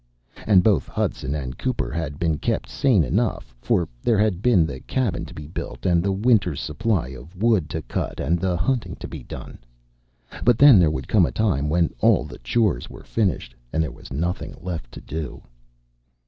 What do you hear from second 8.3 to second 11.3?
the hunting to be done. But then there would come